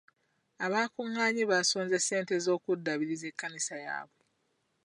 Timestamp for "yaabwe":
3.85-4.21